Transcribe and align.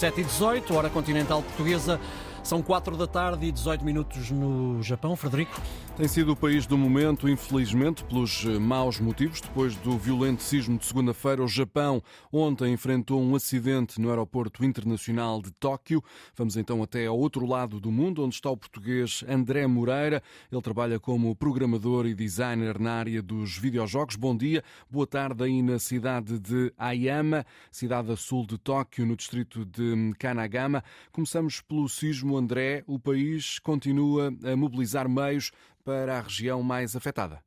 7 0.00 0.18
e 0.18 0.24
18, 0.24 0.74
hora 0.74 0.88
continental 0.88 1.42
portuguesa. 1.42 2.00
São 2.42 2.62
4 2.62 2.96
da 2.96 3.06
tarde 3.06 3.46
e 3.46 3.52
18 3.52 3.84
minutos 3.84 4.30
no 4.30 4.82
Japão. 4.82 5.14
Frederico? 5.14 5.60
Tem 5.96 6.08
sido 6.08 6.32
o 6.32 6.36
país 6.36 6.66
do 6.66 6.78
momento, 6.78 7.28
infelizmente, 7.28 8.02
pelos 8.04 8.44
eh, 8.46 8.58
maus 8.58 8.98
motivos. 8.98 9.40
Depois 9.40 9.76
do 9.76 9.98
violento 9.98 10.42
sismo 10.42 10.78
de 10.78 10.86
segunda-feira, 10.86 11.44
o 11.44 11.48
Japão 11.48 12.02
ontem 12.32 12.72
enfrentou 12.72 13.20
um 13.20 13.34
acidente 13.34 14.00
no 14.00 14.08
aeroporto 14.08 14.64
internacional 14.64 15.42
de 15.42 15.50
Tóquio. 15.52 16.02
Vamos 16.34 16.56
então 16.56 16.82
até 16.82 17.06
ao 17.06 17.18
outro 17.18 17.44
lado 17.46 17.78
do 17.78 17.90
mundo, 17.90 18.24
onde 18.24 18.34
está 18.34 18.50
o 18.50 18.56
português 18.56 19.22
André 19.28 19.66
Moreira. 19.66 20.22
Ele 20.50 20.62
trabalha 20.62 20.98
como 20.98 21.36
programador 21.36 22.06
e 22.06 22.14
designer 22.14 22.80
na 22.80 22.94
área 22.94 23.22
dos 23.22 23.58
videojogos. 23.58 24.16
Bom 24.16 24.34
dia, 24.34 24.64
boa 24.90 25.06
tarde 25.06 25.44
aí 25.44 25.60
na 25.60 25.78
cidade 25.78 26.38
de 26.38 26.72
Ayama, 26.78 27.44
cidade 27.70 28.10
a 28.10 28.16
sul 28.16 28.46
de 28.46 28.56
Tóquio, 28.56 29.04
no 29.04 29.14
distrito 29.14 29.66
de 29.66 30.14
Kanagama. 30.18 30.82
Começamos 31.12 31.60
pelo 31.60 31.88
sismo 31.88 32.29
André, 32.36 32.82
o 32.86 32.98
país 32.98 33.58
continua 33.58 34.28
a 34.44 34.56
mobilizar 34.56 35.08
meios 35.08 35.50
para 35.84 36.18
a 36.18 36.20
região 36.20 36.62
mais 36.62 36.94
afetada. 36.94 37.42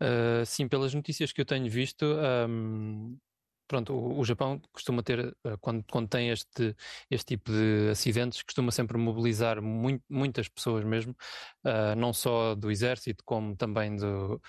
Uh, 0.00 0.46
sim, 0.46 0.68
pelas 0.68 0.94
notícias 0.94 1.32
que 1.32 1.40
eu 1.40 1.44
tenho 1.44 1.68
visto, 1.68 2.06
um, 2.48 3.18
pronto, 3.66 3.92
o, 3.92 4.20
o, 4.20 4.24
Japão 4.24 4.60
costuma 4.72 5.02
ter, 5.02 5.26
uh, 5.44 5.58
quando, 5.60 5.84
quando 5.90 6.08
tem 6.08 6.30
este, 6.30 6.76
este 7.10 7.36
tipo 7.36 7.50
de 7.50 7.90
acidentes, 7.90 8.42
costuma 8.42 8.70
sempre 8.70 8.96
mobilizar 8.96 9.60
muito, 9.60 10.04
muitas 10.08 10.48
pessoas 10.48 10.84
mesmo, 10.84 11.16
uh, 11.64 11.96
não 11.96 12.12
só 12.12 12.54
do 12.54 12.70
exército, 12.70 13.24
como 13.24 13.56
também 13.56 13.96
do, 13.96 14.40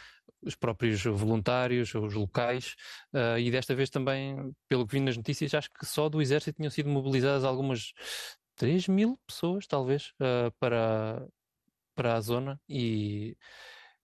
os 0.43 0.55
próprios 0.55 1.03
voluntários, 1.03 1.93
os 1.95 2.13
locais, 2.13 2.75
e 3.41 3.51
desta 3.51 3.75
vez 3.75 3.89
também, 3.89 4.53
pelo 4.69 4.87
que 4.87 4.93
vi 4.93 5.01
nas 5.01 5.17
notícias, 5.17 5.53
acho 5.53 5.69
que 5.69 5.85
só 5.85 6.07
do 6.07 6.21
exército 6.21 6.55
tinham 6.55 6.71
sido 6.71 6.87
mobilizadas 6.87 7.43
algumas 7.43 7.91
3 8.59 8.89
mil 8.89 9.17
pessoas, 9.25 9.65
talvez, 9.65 10.11
uh, 10.19 10.51
para, 10.59 11.25
para 11.95 12.15
a 12.15 12.21
zona 12.21 12.61
e, 12.67 13.37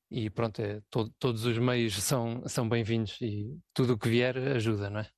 e 0.09 0.29
pronto, 0.29 0.61
é, 0.61 0.81
to, 0.89 1.09
todos 1.19 1.43
os 1.43 1.57
meios 1.57 1.93
são, 2.01 2.41
são 2.47 2.67
bem-vindos 2.67 3.17
e 3.21 3.59
tudo 3.73 3.93
o 3.93 3.97
que 3.99 4.07
vier 4.07 4.37
ajuda, 4.37 4.89
não 4.89 5.01
é? 5.01 5.09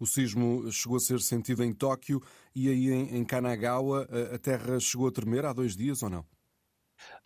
O 0.00 0.06
sismo 0.06 0.72
chegou 0.72 0.96
a 0.96 1.00
ser 1.00 1.20
sentido 1.20 1.62
em 1.62 1.74
Tóquio 1.74 2.20
e 2.54 2.68
aí 2.70 2.88
em, 2.88 3.18
em 3.18 3.24
Kanagawa 3.24 4.08
a, 4.10 4.34
a 4.34 4.38
terra 4.38 4.80
chegou 4.80 5.08
a 5.08 5.12
tremer 5.12 5.44
há 5.44 5.52
dois 5.52 5.76
dias 5.76 6.02
ou 6.02 6.08
não? 6.08 6.26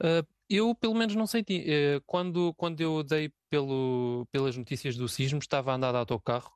Uh, 0.03 0.27
eu, 0.51 0.75
pelo 0.75 0.95
menos, 0.95 1.15
não 1.15 1.27
senti. 1.27 1.61
Uh, 1.61 2.03
quando, 2.05 2.53
quando 2.55 2.81
eu 2.81 3.05
dei 3.05 3.33
pelo, 3.49 4.27
pelas 4.33 4.57
notícias 4.57 4.97
do 4.97 5.09
sismo, 5.09 5.39
estava 5.39 5.71
a 5.71 5.77
andar 5.77 5.93
de 5.93 5.99
autocarro 5.99 6.51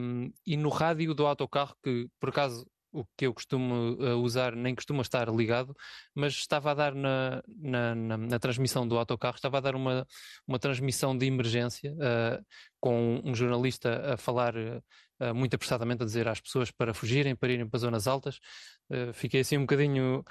um, 0.00 0.32
e 0.44 0.56
no 0.56 0.68
rádio 0.68 1.14
do 1.14 1.26
autocarro, 1.26 1.76
que 1.82 2.08
por 2.18 2.30
acaso 2.30 2.66
o 2.92 3.04
que 3.16 3.26
eu 3.26 3.34
costumo 3.34 3.92
uh, 3.94 4.16
usar 4.16 4.54
nem 4.54 4.74
costuma 4.74 5.02
estar 5.02 5.28
ligado, 5.28 5.74
mas 6.14 6.34
estava 6.34 6.72
a 6.72 6.74
dar 6.74 6.94
na, 6.94 7.42
na, 7.46 7.94
na, 7.94 8.16
na, 8.16 8.38
transmissão 8.38 8.86
do 8.86 8.98
autocarro, 8.98 9.36
estava 9.36 9.58
a 9.58 9.60
dar 9.60 9.74
uma, 9.74 10.06
uma 10.46 10.58
transmissão 10.58 11.16
de 11.16 11.26
emergência 11.26 11.92
uh, 11.92 12.44
com 12.80 13.20
um 13.24 13.34
jornalista 13.34 14.14
a 14.14 14.16
falar 14.16 14.54
uh, 14.56 15.34
muito 15.34 15.54
apressadamente, 15.54 16.02
a 16.02 16.06
dizer 16.06 16.26
às 16.26 16.40
pessoas 16.40 16.70
para 16.70 16.94
fugirem, 16.94 17.36
para 17.36 17.52
irem 17.52 17.68
para 17.68 17.78
zonas 17.78 18.06
altas. 18.06 18.40
fiquei 19.12 19.40
assim 19.40 19.58
um 19.58 19.62
bocadinho 19.62 20.24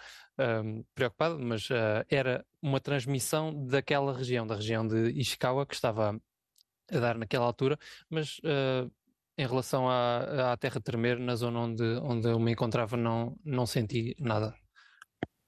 preocupado, 0.95 1.37
mas 1.39 1.67
era 2.09 2.43
uma 2.59 2.79
transmissão 2.79 3.67
daquela 3.67 4.17
região, 4.17 4.47
da 4.47 4.55
região 4.55 4.87
de 4.87 5.11
Ishikawa, 5.11 5.67
que 5.67 5.75
estava 5.75 6.19
a 6.91 6.99
dar 6.99 7.19
naquela 7.19 7.45
altura, 7.45 7.77
mas 8.09 8.41
em 9.39 9.47
relação 9.47 9.89
à, 9.89 10.51
à 10.51 10.57
terra 10.57 10.81
tremer, 10.81 11.17
na 11.17 11.33
zona 11.33 11.61
onde, 11.61 11.83
onde 12.03 12.27
eu 12.27 12.37
me 12.37 12.51
encontrava, 12.51 12.97
não, 12.97 13.37
não 13.45 13.65
senti 13.65 14.13
nada. 14.19 14.53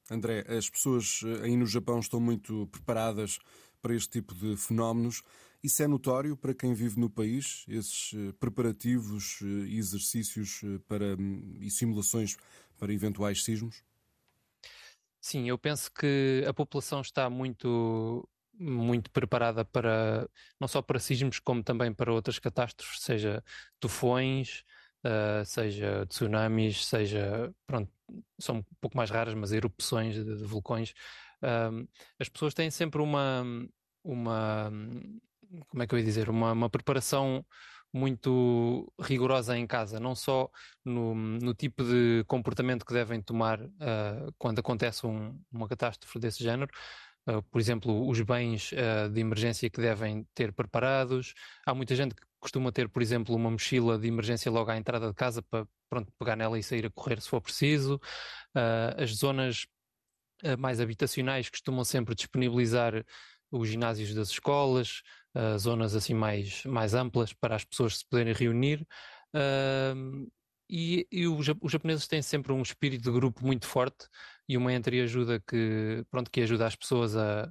André, 0.09 0.45
as 0.47 0.69
pessoas 0.69 1.19
eh, 1.25 1.43
aí 1.43 1.57
no 1.57 1.65
Japão 1.65 1.99
estão 1.99 2.17
muito 2.17 2.67
preparadas 2.67 3.37
para 3.81 3.93
este 3.93 4.09
tipo 4.21 4.33
de 4.33 4.55
fenómenos. 4.55 5.21
Isso 5.61 5.83
é 5.83 5.87
notório 5.87 6.37
para 6.37 6.53
quem 6.53 6.73
vive 6.73 6.97
no 7.01 7.09
país, 7.09 7.65
esses 7.67 8.13
eh, 8.13 8.31
preparativos 8.39 9.39
eh, 9.41 9.45
e 9.45 9.77
exercícios 9.77 10.61
para, 10.87 11.17
hum, 11.19 11.57
e 11.59 11.69
simulações 11.69 12.37
para 12.77 12.93
eventuais 12.93 13.43
sismos? 13.43 13.83
Sim, 15.19 15.49
eu 15.49 15.57
penso 15.57 15.91
que 15.91 16.45
a 16.47 16.53
população 16.53 17.01
está 17.01 17.29
muito 17.29 18.25
muito 18.61 19.09
preparada 19.11 19.65
para 19.65 20.29
não 20.59 20.67
só 20.67 20.81
para 20.81 20.99
sismos 20.99 21.39
como 21.39 21.63
também 21.63 21.93
para 21.93 22.13
outras 22.13 22.39
catástrofes, 22.39 23.01
seja 23.01 23.43
tufões, 23.79 24.63
uh, 25.05 25.45
seja 25.45 26.05
tsunamis, 26.07 26.85
seja 26.85 27.53
pronto, 27.65 27.91
são 28.39 28.57
um 28.57 28.63
pouco 28.79 28.95
mais 28.95 29.09
raras, 29.09 29.33
mas 29.33 29.51
erupções 29.51 30.15
de, 30.15 30.23
de 30.23 30.43
vulcões. 30.45 30.91
Uh, 31.41 31.87
as 32.19 32.29
pessoas 32.29 32.53
têm 32.53 32.69
sempre 32.69 33.01
uma 33.01 33.43
uma 34.03 34.71
como 35.67 35.83
é 35.83 35.87
que 35.87 35.93
eu 35.93 35.99
ia 35.99 36.05
dizer 36.05 36.29
uma, 36.29 36.51
uma 36.53 36.69
preparação 36.69 37.45
muito 37.93 38.91
rigorosa 38.99 39.57
em 39.57 39.67
casa, 39.67 39.99
não 39.99 40.15
só 40.15 40.49
no, 40.83 41.13
no 41.13 41.53
tipo 41.53 41.83
de 41.83 42.23
comportamento 42.25 42.85
que 42.85 42.93
devem 42.93 43.21
tomar 43.21 43.61
uh, 43.61 44.33
quando 44.37 44.59
acontece 44.59 45.05
um, 45.05 45.37
uma 45.51 45.67
catástrofe 45.67 46.17
desse 46.19 46.41
género, 46.41 46.71
uh, 47.27 47.41
por 47.43 47.59
exemplo, 47.59 48.07
os 48.07 48.19
bens 48.21 48.71
uh, 48.71 49.09
de 49.09 49.19
emergência 49.19 49.69
que 49.69 49.81
devem 49.81 50.25
ter 50.33 50.53
preparados. 50.53 51.33
Há 51.65 51.73
muita 51.73 51.95
gente 51.95 52.15
que 52.15 52.21
costuma 52.39 52.71
ter, 52.71 52.89
por 52.89 53.01
exemplo, 53.01 53.35
uma 53.35 53.51
mochila 53.51 53.97
de 53.97 54.07
emergência 54.07 54.51
logo 54.51 54.71
à 54.71 54.77
entrada 54.77 55.07
de 55.07 55.13
casa 55.13 55.41
para 55.41 55.67
pronto, 55.89 56.11
pegar 56.17 56.35
nela 56.35 56.57
e 56.57 56.63
sair 56.63 56.85
a 56.85 56.89
correr 56.89 57.21
se 57.21 57.29
for 57.29 57.41
preciso. 57.41 57.95
Uh, 58.55 59.01
as 59.01 59.11
zonas 59.11 59.65
mais 60.57 60.81
habitacionais 60.81 61.51
costumam 61.51 61.85
sempre 61.85 62.15
disponibilizar 62.15 63.05
os 63.51 63.69
ginásios 63.69 64.11
das 64.15 64.29
escolas, 64.29 65.03
zonas 65.59 65.93
assim 65.93 66.15
mais, 66.15 66.65
mais 66.65 66.95
amplas 66.95 67.31
para 67.31 67.55
as 67.55 67.63
pessoas 67.63 67.99
se 67.99 68.05
poderem 68.09 68.33
reunir. 68.33 68.83
E, 70.73 71.05
e 71.11 71.27
os, 71.27 71.45
japoneses 71.45 72.07
têm 72.07 72.21
sempre 72.21 72.53
um 72.53 72.61
espírito 72.61 73.03
de 73.03 73.11
grupo 73.11 73.45
muito 73.45 73.67
forte 73.67 74.07
e 74.51 74.57
uma 74.57 74.73
entreajuda 74.73 75.39
que, 75.39 76.03
pronto, 76.11 76.29
que 76.29 76.41
ajuda 76.41 76.67
as 76.67 76.75
pessoas 76.75 77.15
a, 77.15 77.49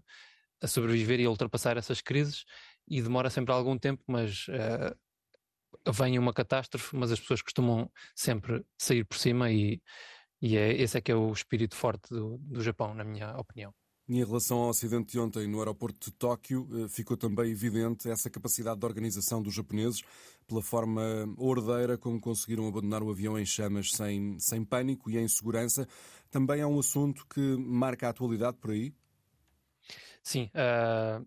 a 0.60 0.66
sobreviver 0.66 1.18
e 1.18 1.24
a 1.24 1.30
ultrapassar 1.30 1.78
essas 1.78 2.02
crises 2.02 2.44
e 2.86 3.00
demora 3.00 3.30
sempre 3.30 3.54
algum 3.54 3.78
tempo, 3.78 4.04
mas 4.06 4.46
uh, 4.48 5.92
vem 5.92 6.18
uma 6.18 6.34
catástrofe, 6.34 6.94
mas 6.94 7.10
as 7.10 7.18
pessoas 7.18 7.40
costumam 7.40 7.90
sempre 8.14 8.62
sair 8.76 9.04
por 9.04 9.16
cima 9.16 9.50
e, 9.50 9.80
e 10.42 10.58
é, 10.58 10.74
esse 10.74 10.98
é 10.98 11.00
que 11.00 11.10
é 11.10 11.14
o 11.14 11.32
espírito 11.32 11.74
forte 11.74 12.10
do, 12.10 12.36
do 12.38 12.62
Japão, 12.62 12.92
na 12.92 13.02
minha 13.02 13.34
opinião. 13.38 13.74
Em 14.12 14.24
relação 14.24 14.58
ao 14.58 14.70
acidente 14.70 15.12
de 15.12 15.20
ontem 15.20 15.46
no 15.46 15.60
aeroporto 15.60 16.10
de 16.10 16.16
Tóquio, 16.16 16.68
eh, 16.72 16.88
ficou 16.88 17.16
também 17.16 17.52
evidente 17.52 18.10
essa 18.10 18.28
capacidade 18.28 18.80
de 18.80 18.84
organização 18.84 19.40
dos 19.40 19.54
japoneses, 19.54 20.02
pela 20.48 20.60
forma 20.60 21.00
ordeira 21.38 21.96
como 21.96 22.20
conseguiram 22.20 22.66
abandonar 22.66 23.04
o 23.04 23.10
avião 23.12 23.38
em 23.38 23.46
chamas 23.46 23.92
sem, 23.92 24.36
sem 24.40 24.64
pânico 24.64 25.08
e 25.08 25.16
em 25.16 25.28
segurança. 25.28 25.86
Também 26.28 26.60
é 26.60 26.66
um 26.66 26.80
assunto 26.80 27.24
que 27.32 27.40
marca 27.56 28.08
a 28.08 28.10
atualidade 28.10 28.56
por 28.56 28.72
aí? 28.72 28.92
Sim. 30.24 30.50
Uh, 30.56 31.24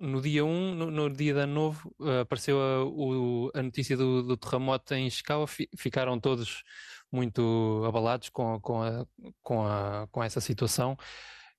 no 0.00 0.22
dia 0.22 0.46
1, 0.46 0.48
um, 0.48 0.74
no, 0.74 0.90
no, 0.90 1.10
dia 1.10 1.34
de 1.34 1.40
ano 1.40 1.52
novo, 1.52 1.94
uh, 2.00 2.20
apareceu 2.20 2.58
a, 2.58 2.86
o, 2.86 3.50
a 3.54 3.62
notícia 3.62 3.98
do, 3.98 4.22
do, 4.22 4.34
terremoto 4.34 4.94
em 4.94 5.06
Ishikawa. 5.08 5.46
Ficaram 5.76 6.18
todos 6.18 6.64
muito 7.12 7.82
abalados 7.86 8.30
com, 8.30 8.58
com, 8.60 8.82
a, 8.82 9.06
com, 9.42 9.66
a, 9.66 10.08
com 10.10 10.24
essa 10.24 10.40
situação. 10.40 10.96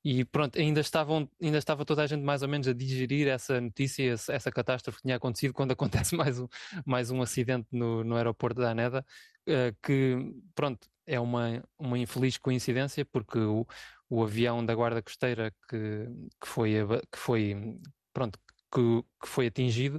E 0.03 0.23
pronto, 0.23 0.57
ainda, 0.57 0.79
estavam, 0.79 1.29
ainda 1.41 1.57
estava 1.57 1.83
toda 1.83 2.03
a 2.03 2.07
gente 2.07 2.23
mais 2.23 2.41
ou 2.41 2.47
menos 2.47 2.67
a 2.67 2.73
digerir 2.73 3.27
essa 3.27 3.59
notícia, 3.59 4.13
essa 4.29 4.51
catástrofe 4.51 4.99
que 4.99 5.03
tinha 5.03 5.17
acontecido 5.17 5.53
quando 5.53 5.71
acontece 5.73 6.15
mais 6.15 6.39
um, 6.39 6.47
mais 6.85 7.11
um 7.11 7.21
acidente 7.21 7.67
no, 7.71 8.03
no 8.03 8.15
aeroporto 8.15 8.61
da 8.61 8.71
Aneda, 8.71 9.05
uh, 9.47 9.75
que 9.83 10.33
pronto, 10.55 10.87
é 11.05 11.19
uma, 11.19 11.63
uma 11.77 11.97
infeliz 11.97 12.37
coincidência, 12.37 13.03
porque 13.05 13.39
o, 13.39 13.67
o 14.09 14.23
avião 14.23 14.65
da 14.65 14.73
Guarda 14.73 15.01
Costeira 15.01 15.51
que, 15.67 16.07
que, 16.39 16.47
foi, 16.47 16.75
que 17.11 17.17
foi 17.17 17.79
pronto, 18.13 18.39
que, 18.73 19.03
que 19.21 19.27
foi 19.27 19.47
atingido 19.47 19.97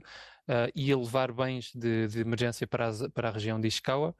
uh, 0.48 0.70
ia 0.74 0.96
levar 0.96 1.32
bens 1.32 1.72
de, 1.74 2.08
de 2.08 2.20
emergência 2.20 2.66
para, 2.66 2.86
as, 2.86 3.06
para 3.08 3.28
a 3.28 3.32
região 3.32 3.60
de 3.60 3.68
Ishikawa. 3.68 4.14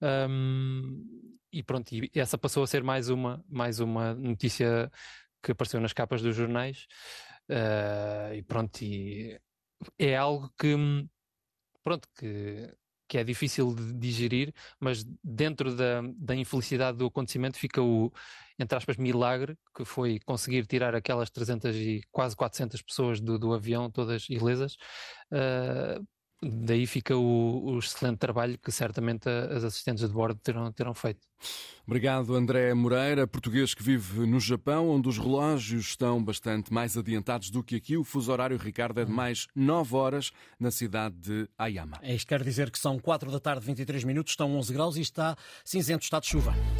Um, 0.00 1.04
e 1.52 1.62
pronto, 1.62 1.92
e 1.94 2.10
essa 2.14 2.36
passou 2.36 2.62
a 2.62 2.66
ser 2.66 2.82
mais 2.82 3.08
uma, 3.08 3.42
mais 3.48 3.80
uma 3.80 4.14
notícia 4.14 4.90
que 5.46 5.52
apareceu 5.52 5.80
nas 5.80 5.92
capas 5.92 6.20
dos 6.20 6.34
jornais. 6.34 6.86
Uh, 7.48 8.34
e 8.34 8.42
pronto, 8.42 8.82
e 8.82 9.38
é 9.98 10.16
algo 10.16 10.52
que, 10.58 10.74
pronto, 11.84 12.08
que, 12.18 12.74
que 13.08 13.18
é 13.18 13.22
difícil 13.22 13.72
de 13.72 13.92
digerir, 13.94 14.52
mas 14.80 15.04
dentro 15.22 15.76
da, 15.76 16.02
da 16.16 16.34
infelicidade 16.34 16.98
do 16.98 17.06
acontecimento 17.06 17.58
fica 17.58 17.80
o, 17.80 18.12
entre 18.58 18.76
aspas, 18.76 18.96
milagre, 18.96 19.56
que 19.76 19.84
foi 19.84 20.18
conseguir 20.24 20.66
tirar 20.66 20.96
aquelas 20.96 21.30
300 21.30 21.76
e 21.76 22.00
quase 22.10 22.34
400 22.34 22.82
pessoas 22.82 23.20
do, 23.20 23.38
do 23.38 23.54
avião, 23.54 23.88
todas 23.88 24.28
ilesas. 24.28 24.74
Uh, 25.30 26.04
daí 26.42 26.86
fica 26.86 27.16
o, 27.16 27.74
o, 27.74 27.78
excelente 27.78 28.18
trabalho 28.18 28.58
que 28.58 28.70
certamente 28.70 29.28
as 29.28 29.64
assistentes 29.64 30.06
de 30.06 30.12
bordo 30.12 30.38
terão, 30.42 30.70
terão 30.72 30.94
feito. 30.94 31.26
Obrigado, 31.86 32.34
André 32.34 32.74
Moreira, 32.74 33.26
português 33.26 33.72
que 33.72 33.82
vive 33.82 34.26
no 34.26 34.40
Japão, 34.40 34.88
onde 34.88 35.08
os 35.08 35.18
relógios 35.18 35.86
estão 35.86 36.22
bastante 36.22 36.72
mais 36.72 36.96
adiantados 36.96 37.50
do 37.50 37.62
que 37.62 37.76
aqui. 37.76 37.96
O 37.96 38.04
fuso 38.04 38.32
horário, 38.32 38.56
Ricardo, 38.56 39.00
é 39.00 39.04
de 39.04 39.12
mais 39.12 39.46
9 39.54 39.94
horas 39.94 40.32
na 40.58 40.70
cidade 40.70 41.14
de 41.16 41.48
Ayama. 41.56 41.98
É 42.02 42.14
isto 42.14 42.26
quer 42.26 42.42
dizer 42.42 42.70
que 42.70 42.78
são 42.78 42.98
4 42.98 43.30
da 43.30 43.38
tarde, 43.38 43.64
23 43.64 44.04
minutos, 44.04 44.32
estão 44.32 44.56
11 44.56 44.72
graus 44.72 44.96
e 44.96 45.00
está 45.00 45.36
cinzento, 45.64 46.04
está 46.04 46.18
de 46.18 46.26
chuva. 46.26 46.54